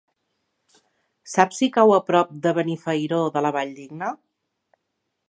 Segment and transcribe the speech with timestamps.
[1.33, 4.11] Saps si cau a prop de Benifairó de la Valldigna?